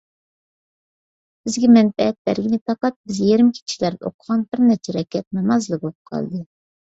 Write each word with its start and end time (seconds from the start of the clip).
بىزگە 1.47 1.67
مەنپەئەت 1.73 2.17
بەرگىنى 2.29 2.59
پەقەت 2.71 2.97
بىز 3.11 3.19
يېرىم 3.25 3.51
كېچىلەردە 3.57 4.09
ئوقۇغان 4.09 4.47
بىر 4.55 4.65
نەچچە 4.71 4.97
رەكەت 4.99 5.27
نامازلا 5.39 5.81
بولۇپ 5.85 6.13
قالدى. 6.13 6.43